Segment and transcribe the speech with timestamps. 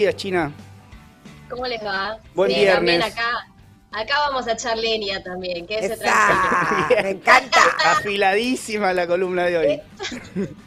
[0.00, 0.50] días, China.
[1.50, 2.18] ¿Cómo les va?
[2.34, 3.00] Buen Sí, viernes.
[3.00, 3.46] También acá,
[3.92, 7.58] acá vamos a echar leña también, que se Esa, me encanta.
[7.84, 9.80] Afiladísima la columna de hoy.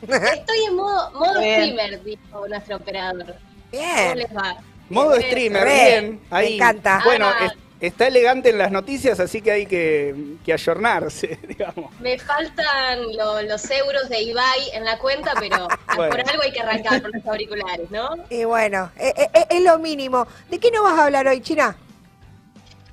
[0.07, 3.25] Estoy en modo, modo streamer, dijo nuestro operador.
[3.25, 3.35] ¿Cómo
[3.71, 4.17] Bien.
[4.19, 4.57] les va?
[4.89, 6.21] Modo streamer, Re, bien.
[6.29, 7.02] me encanta.
[7.04, 7.52] Bueno, Ah.
[7.88, 11.91] Es- está elegante en las noticias, así que hay que, que ayornarse, digamos.
[12.00, 16.09] Me faltan lo- los euros de Ibai en la cuenta, pero Bueno.
[16.15, 18.09] por algo hay que arrancar por los auriculares, ¿no?
[18.29, 20.27] Y bueno, eh, eh, eh, es lo mínimo.
[20.50, 21.75] ¿De qué nos vas a hablar hoy, China?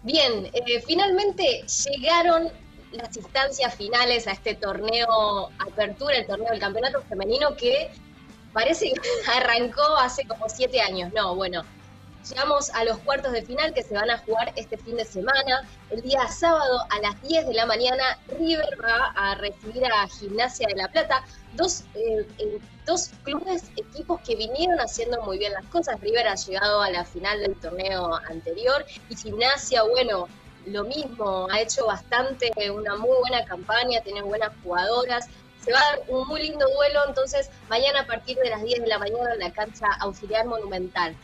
[0.03, 2.49] Bien, eh, finalmente llegaron
[2.93, 7.91] las instancias finales a este torneo Apertura, el torneo del campeonato femenino que
[8.53, 9.01] parece que
[9.33, 11.13] arrancó hace como siete años.
[11.15, 11.63] No, bueno,
[12.29, 15.69] llegamos a los cuartos de final que se van a jugar este fin de semana.
[15.91, 20.69] El día sábado a las 10 de la mañana, River va a recibir a Gimnasia
[20.69, 21.25] de la Plata,
[21.55, 22.27] dos, eh,
[22.87, 26.01] dos clubes, equipos que vinieron haciendo muy bien las cosas.
[26.01, 30.29] River ha llegado a la final del torneo anterior y Gimnasia, bueno,
[30.67, 35.27] lo mismo, ha hecho bastante, una muy buena campaña, tiene buenas jugadoras.
[35.65, 38.81] Se va a dar un muy lindo duelo, entonces mañana a partir de las 10
[38.81, 41.15] de la mañana en la cancha auxiliar monumental.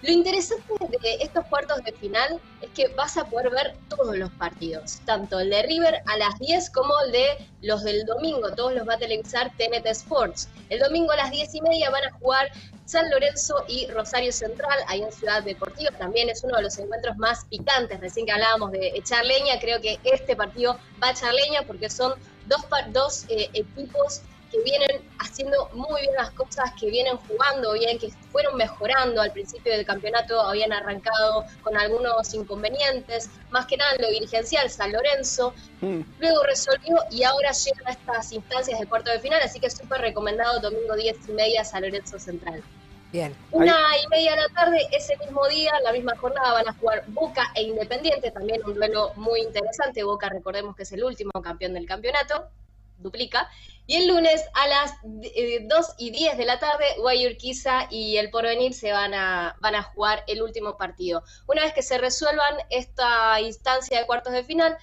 [0.00, 0.64] Lo interesante
[1.02, 5.40] de estos cuartos de final es que vas a poder ver todos los partidos, tanto
[5.40, 7.26] el de River a las 10 como el de
[7.62, 10.48] los del domingo, todos los va a televisar TNT Sports.
[10.68, 12.48] El domingo a las 10 y media van a jugar
[12.84, 15.90] San Lorenzo y Rosario Central, ahí en Ciudad Deportiva.
[15.98, 18.00] También es uno de los encuentros más picantes.
[18.00, 21.90] Recién que hablábamos de echar leña, creo que este partido va a echar leña porque
[21.90, 22.14] son
[22.46, 27.98] dos, dos eh, equipos que vienen haciendo muy bien las cosas, que vienen jugando bien,
[27.98, 33.92] que fueron mejorando al principio del campeonato, habían arrancado con algunos inconvenientes, más que nada
[33.96, 36.00] en lo dirigencial, San Lorenzo, Mm.
[36.18, 40.00] luego resolvió y ahora llegan a estas instancias de cuarto de final, así que súper
[40.00, 42.62] recomendado domingo 10 y media San Lorenzo Central.
[43.10, 43.34] Bien.
[43.52, 47.04] Una y media de la tarde, ese mismo día, la misma jornada, van a jugar
[47.08, 50.02] Boca e Independiente, también un duelo muy interesante.
[50.02, 52.50] Boca, recordemos que es el último campeón del campeonato,
[52.98, 53.48] duplica.
[53.86, 54.92] Y el lunes a las
[55.22, 59.74] eh, 2 y 10 de la tarde, Guayurquiza y el Porvenir se van a, van
[59.74, 61.22] a jugar el último partido.
[61.46, 64.76] Una vez que se resuelvan esta instancia de cuartos de final,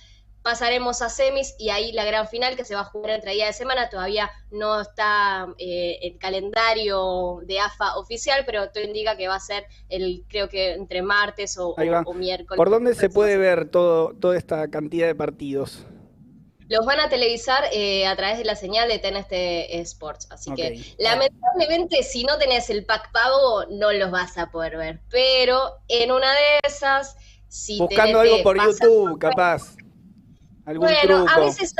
[0.46, 3.48] pasaremos a semis y ahí la gran final que se va a jugar entre día
[3.48, 3.90] de semana.
[3.90, 9.40] Todavía no está eh, el calendario de AFA oficial, pero todo indica que va a
[9.40, 12.58] ser el, creo que entre martes o, o miércoles.
[12.58, 15.84] ¿Por dónde se puede ver todo, toda esta cantidad de partidos?
[16.68, 19.32] Los van a televisar eh, a través de la señal de TNT
[19.82, 20.28] Sports.
[20.32, 25.02] Así que lamentablemente si no tenés el pack pago no los vas a poder ver.
[25.10, 27.16] Pero en una de esas,
[27.48, 29.76] si Buscando TNT algo por YouTube, capaz.
[30.66, 31.32] Algún Bueno, truco.
[31.32, 31.76] a veces,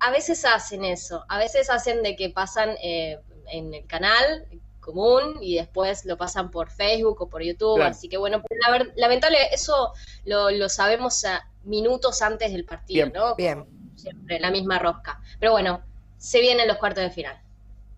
[0.00, 3.18] a veces hacen eso, a veces hacen de que pasan eh,
[3.50, 4.46] en el canal
[4.80, 7.90] común y después lo pasan por Facebook o por YouTube, Claro.
[7.90, 9.92] así que bueno, pero la ver- lamentable, eso
[10.26, 13.34] lo, lo sabemos a minutos antes del partido, Bien, ¿no?
[13.34, 13.77] bien.
[13.98, 15.20] Siempre la misma rosca.
[15.40, 15.82] Pero bueno,
[16.16, 17.36] se vienen los cuartos de final.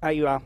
[0.01, 0.43] Ahí va.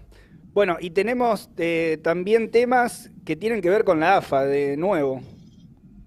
[0.53, 5.20] Bueno, y tenemos eh, también temas que tienen que ver con la AFA de nuevo.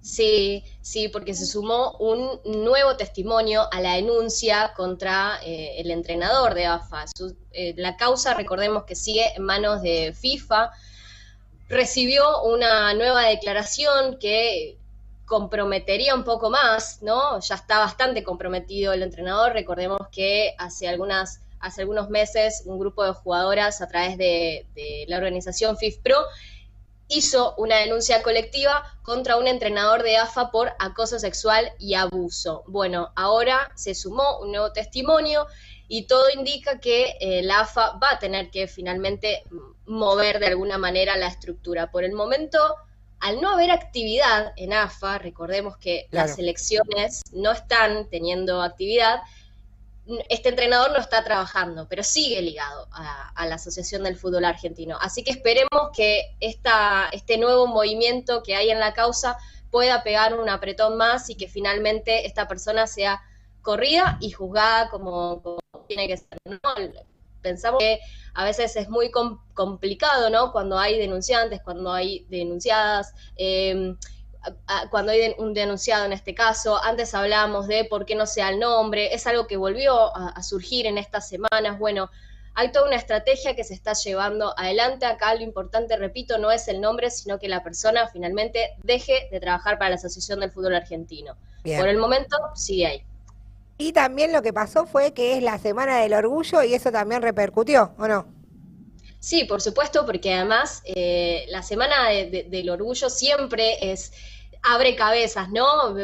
[0.01, 6.53] Sí, sí, porque se sumó un nuevo testimonio a la denuncia contra eh, el entrenador
[6.53, 7.05] de AFA.
[7.13, 10.71] Su- eh, la causa, recordemos que sigue en manos de FIFA,
[11.67, 14.77] recibió una nueva declaración que
[15.27, 17.39] comprometería un poco más, ¿no?
[17.41, 19.53] Ya está bastante comprometido el entrenador.
[19.53, 24.65] Recordemos que hace algunas hace algunos meses un grupo de jugadoras a través de,
[25.07, 26.17] la organización FIFPro
[27.09, 32.63] hizo una denuncia colectiva contra un entrenador de AFA por acoso sexual y abuso.
[32.67, 35.47] Bueno, ahora se sumó un nuevo testimonio
[35.87, 39.43] y todo indica que eh, la AFA va a tener que finalmente
[39.85, 41.91] mover de alguna manera la estructura.
[41.91, 42.59] Por el momento,
[43.19, 46.27] al no haber actividad en AFA, recordemos que Claro.
[46.27, 49.21] las elecciones no están teniendo actividad,
[50.29, 54.97] este entrenador no está trabajando, pero sigue ligado a, a la Asociación del Fútbol Argentino.
[55.01, 59.37] Así que esperemos que esta, este nuevo movimiento que hay en la causa
[59.69, 63.21] pueda pegar un apretón más y que finalmente esta persona sea
[63.61, 66.37] corrida y juzgada como, como tiene que ser.
[66.45, 66.57] ¿no?
[67.41, 67.99] Pensamos que
[68.33, 70.51] a veces es muy com- complicado, ¿no?
[70.51, 73.13] Cuando hay denunciantes, cuando hay denunciadas.
[73.35, 73.95] eh,
[74.91, 78.59] cuando hay un denunciado en este caso, antes hablábamos de por qué no sea el
[78.59, 82.09] nombre, es algo que volvió a, a surgir en estas semanas, bueno,
[82.53, 86.67] hay toda una estrategia que se está llevando adelante, acá lo importante, repito, no es
[86.69, 90.75] el nombre, sino que la persona finalmente deje de trabajar para la Asociación del Fútbol
[90.75, 91.35] Argentino.
[91.63, 91.79] Bien.
[91.79, 93.03] Por el momento sigue ahí.
[93.77, 97.21] Y también lo que pasó fue que es la Semana del Orgullo y eso también
[97.21, 98.25] repercutió, ¿o no?
[99.19, 104.11] Sí, por supuesto, porque además eh, la Semana del Orgullo siempre es
[104.63, 105.95] abre cabezas, ¿no?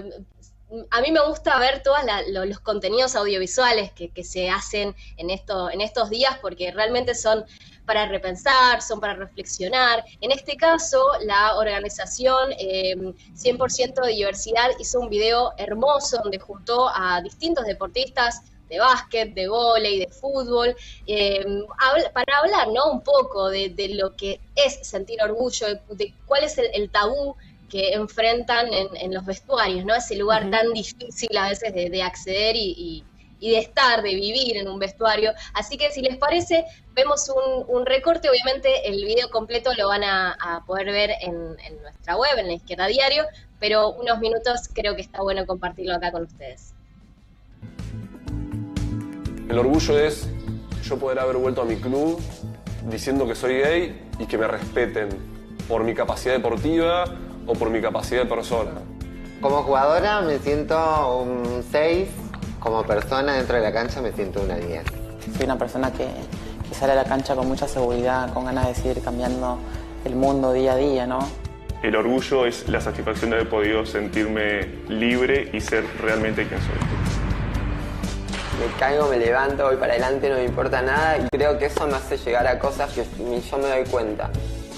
[0.90, 6.10] A mí me gusta ver todos los contenidos audiovisuales que, se hacen en, en estos
[6.10, 7.46] días porque realmente son
[7.86, 10.04] para repensar, son para reflexionar.
[10.22, 16.90] En este caso, la organización 100% eh, de diversidad hizo un video hermoso donde juntó
[16.94, 21.46] a distintos deportistas de básquet, de vóley, de fútbol, eh,
[22.14, 22.92] para hablar ¿no?
[22.92, 27.36] un poco de, lo que es sentir orgullo, de, cuál es el, tabú
[27.74, 29.96] que enfrentan en, los vestuarios, ¿no?
[29.96, 33.04] Ese lugar tan difícil a veces de, acceder y,
[33.42, 35.32] de estar, de vivir en un vestuario.
[35.56, 37.32] Así que si les parece, vemos
[37.68, 42.38] un, recorte, obviamente el video completo lo van a, poder ver en, en, nuestra web,
[42.38, 43.24] en la izquierda diario,
[43.60, 46.76] pero unos minutos creo que está bueno compartirlo acá con ustedes.
[49.50, 50.28] El orgullo es
[50.84, 52.22] yo poder haber vuelto a mi club
[52.84, 55.10] diciendo que soy gay y que me respeten
[55.68, 57.06] por mi capacidad deportiva
[57.46, 58.72] o por mi capacidad de persona.
[59.42, 62.08] Como jugadora me siento un 6,
[62.60, 64.84] como persona dentro de la cancha me siento una 10.
[65.36, 66.08] Soy una persona que,
[66.68, 69.58] que sale a la cancha con mucha seguridad, con ganas de seguir cambiando
[70.06, 71.20] el mundo día a día, ¿no?
[71.82, 77.14] El orgullo es la satisfacción de haber podido sentirme libre y ser realmente quien soy
[78.60, 81.88] me caigo, me levanto, voy para adelante, no me importa nada y creo que eso
[81.88, 84.30] me hace llegar a cosas que yo me doy cuenta.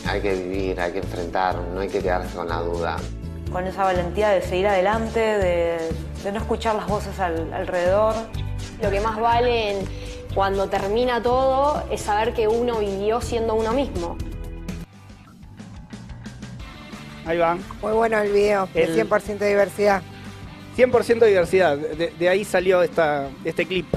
[0.07, 2.97] Hay que vivir, hay que enfrentar, no hay que quedarse con la duda.
[3.51, 8.13] Con esa valentía de seguir adelante, de, no escuchar las voces alrededor.
[8.81, 9.83] Lo que más vale
[10.33, 14.17] cuando termina todo es saber que uno vivió siendo uno mismo.
[17.25, 17.57] Ahí va.
[17.81, 20.03] Muy bueno el video, el 100% de diversidad.
[20.77, 23.87] 100% diversidad, de, ahí salió esta, este clip.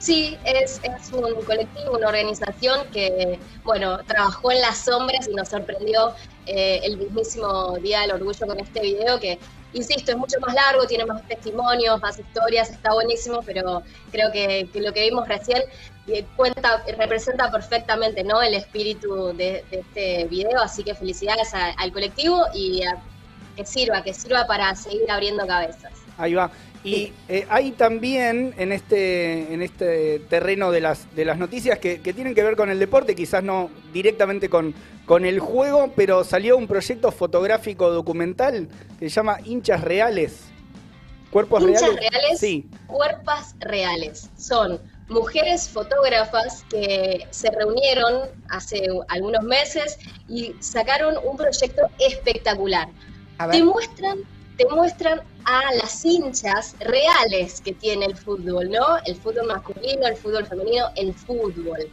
[0.00, 5.50] Sí, es, es, un colectivo, una organización que, bueno, trabajó en las sombras y nos
[5.50, 6.14] sorprendió
[6.46, 9.38] eh, el mismísimo Día del Orgullo con este video que,
[9.74, 14.70] insisto, es mucho más largo, tiene más testimonios, más historias, está buenísimo, pero creo que,
[14.72, 15.62] lo que vimos recién
[16.08, 18.40] eh, cuenta, representa perfectamente ¿no?
[18.40, 22.96] el espíritu de, este video, así que felicidades al colectivo y a
[23.54, 25.92] que sirva, que sirva para seguir abriendo cabezas.
[26.16, 26.50] Ahí va.
[26.82, 31.98] Y eh, hay también en este, en este terreno de las, de las noticias que,
[31.98, 34.74] tienen que ver con el deporte, quizás no directamente con,
[35.04, 38.68] con el juego, pero salió un proyecto fotográfico documental
[38.98, 40.44] que se llama Hinchas Reales.
[41.30, 42.40] ¿Cuerpos Hinchas reales?
[42.40, 42.66] Sí.
[42.86, 44.30] Cuerpas reales.
[44.36, 49.98] Son mujeres fotógrafas que se reunieron hace algunos meses
[50.28, 52.88] y sacaron un proyecto espectacular
[53.48, 54.18] te muestran,
[54.60, 58.98] te muestran a las hinchas reales que tiene el fútbol, ¿no?
[59.06, 61.88] El fútbol masculino, el fútbol femenino, el fútbol.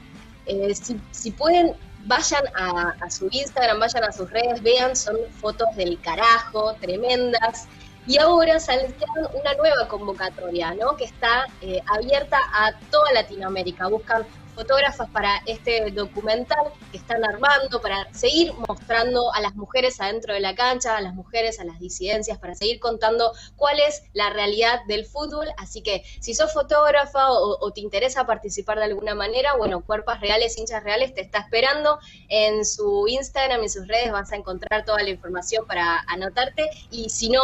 [0.47, 0.75] Eh,
[1.11, 1.77] si, pueden,
[2.07, 7.69] vayan a, su Instagram, vayan a sus redes, vean, son fotos del carajo, tremendas.
[8.05, 8.93] Y ahora sale
[9.33, 10.97] una nueva convocatoria, ¿no?
[10.97, 13.87] Que está eh, abierta a toda Latinoamérica.
[13.87, 14.25] Buscan
[14.57, 20.39] fotógrafas para este documental que están armando, para seguir mostrando a las mujeres adentro de
[20.39, 24.79] la cancha, a las mujeres, a las disidencias, para seguir contando cuál es la realidad
[24.87, 25.47] del fútbol.
[25.57, 30.57] Así que si sos fotógrafa o, te interesa participar de alguna manera, bueno, Cuerpas Reales,
[30.57, 31.99] Hinchas Reales te está esperando.
[32.27, 36.71] En su Instagram y sus redes vas a encontrar toda la información para anotarte.
[36.89, 37.43] Y si no,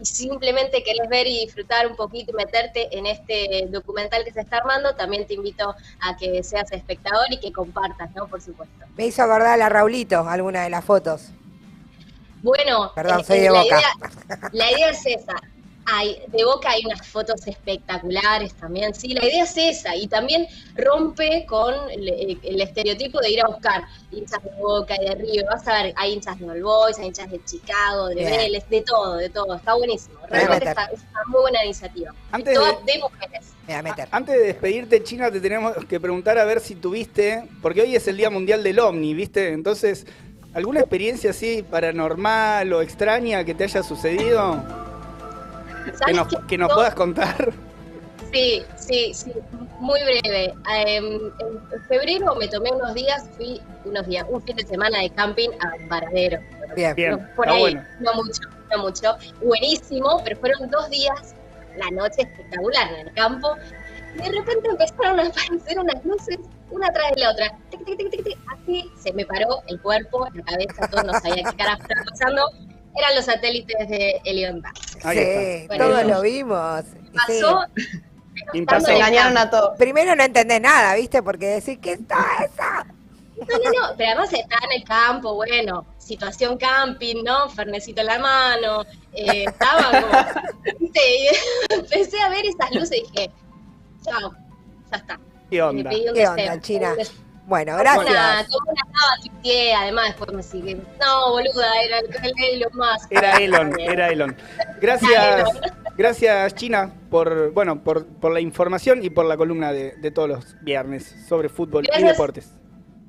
[0.00, 4.40] y simplemente querés ver y disfrutar un poquito y meterte en este documental que se
[4.40, 8.26] está armando, también te invito a que seas espectador y que compartas, ¿no?
[8.26, 8.86] Por supuesto.
[8.96, 11.30] Me hizo acordar a Raulito alguna de las fotos.
[12.42, 13.82] Bueno, Perdón, soy de la, Idea,
[14.52, 15.34] la idea es esa,
[15.86, 20.46] hay, de Boca hay unas fotos espectaculares también, sí, la idea es esa, y también
[20.76, 25.66] rompe con el, estereotipo de ir a buscar hinchas de Boca y de Río, vas
[25.66, 29.16] a ver, hay hinchas de All Boys, hay hinchas de Chicago, de Vélez, de todo,
[29.16, 33.54] de todo, está buenísimo, realmente está, es una muy buena iniciativa, Antes de, mujeres.
[34.10, 38.06] Antes de despedirte, China, te tenemos que preguntar a ver si tuviste, porque hoy es
[38.08, 39.52] el Día Mundial del OVNI, ¿viste?
[39.52, 40.06] Entonces,
[40.54, 44.79] ¿alguna experiencia así paranormal o extraña que te haya sucedido?
[46.48, 47.52] Que nos, puedas contar.
[48.32, 49.32] Sí, sí, sí,
[49.80, 50.54] muy breve.
[50.72, 55.10] Em, en febrero me tomé unos días, fui unos días, un fin de semana de
[55.10, 56.38] camping a Varadero.
[56.76, 57.28] Bien, bien.
[57.34, 59.16] Por ahí, no mucho, no mucho.
[59.42, 61.34] Buenísimo, pero fueron dos días,
[61.76, 63.56] la noche espectacular en el campo.
[64.14, 66.38] Y de repente empezaron a aparecer unas luces,
[66.70, 67.58] una atrás de la otra.
[68.52, 72.42] Así se me paró el cuerpo, la cabeza, todo no sabía qué carajo estaba pasando
[72.96, 74.62] eran los satélites de Elion
[75.02, 76.84] Sí, todos lo vimos.
[77.14, 77.64] Pasó.
[77.76, 77.84] Sí.
[78.52, 79.76] Engañaron a todos.
[79.76, 81.22] Primero no entendés nada, ¿viste?
[81.22, 82.86] Porque decís, ¿qué está esa?
[83.36, 87.48] No, no, no, pero además está en el campo, bueno, situación camping, ¿no?
[87.48, 88.82] Fernecito en la mano,
[89.14, 91.00] eh, estaba como, ¿viste?
[91.16, 91.28] Y
[91.70, 93.30] empecé a ver esas luces y dije,
[94.04, 94.34] chao,
[94.90, 95.20] ya está.
[95.50, 95.90] ¿Qué onda?
[95.90, 96.94] pedí un ¿Qué onda, China?
[97.46, 98.48] Bueno, Una, gracias.
[98.48, 100.76] como una cava tuiteé, además después me sigue.
[101.00, 103.10] No, boluda, era el, el Elon Musk.
[103.10, 104.36] Era Elon, era Elon.
[104.80, 105.44] Gracias, Era
[105.96, 110.28] gracias China por bueno por, por la información y por la columna de, de todos
[110.28, 112.52] los viernes sobre fútbol y deportes.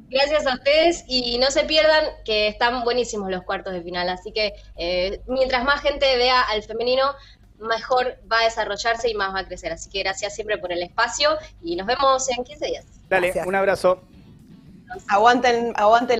[0.10, 4.10] Gracias a ustedes y no se pierdan que están buenísimos los cuartos de final.
[4.10, 7.14] Así que eh, mientras más gente vea al femenino,
[7.60, 9.72] mejor va a desarrollarse y más va a crecer.
[9.72, 12.86] Así que gracias siempre por el espacio y nos vemos en 15 días.
[13.08, 13.48] Dale, Gracias.
[13.48, 14.04] un abrazo.
[15.08, 16.08] Aguanten, aguanten